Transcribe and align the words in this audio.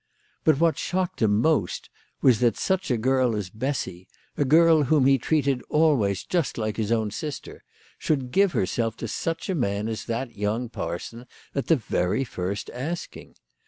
But 0.43 0.59
what 0.59 0.79
shocked 0.79 1.21
him 1.21 1.39
most 1.41 1.91
was 2.23 2.39
that 2.39 2.57
such 2.57 2.89
a 2.89 2.97
girl 2.97 3.35
as 3.35 3.51
Bessy, 3.51 4.07
a 4.35 4.43
girl 4.43 4.85
whom 4.85 5.05
he 5.05 5.19
treated 5.19 5.61
always 5.69 6.23
just 6.23 6.57
like 6.57 6.77
his 6.77 6.91
own 6.91 7.11
sister, 7.11 7.63
should 7.99 8.31
give 8.31 8.53
herself 8.53 8.97
to 8.97 9.07
such 9.07 9.47
a 9.47 9.53
man 9.53 9.87
as 9.87 10.05
that 10.05 10.35
young 10.35 10.69
parson 10.69 11.27
at 11.53 11.67
the 11.67 11.75
very 11.75 12.23
first 12.23 12.71
asking 12.73 13.35